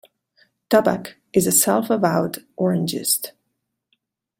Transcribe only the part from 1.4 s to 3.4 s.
a self-avowed orangist.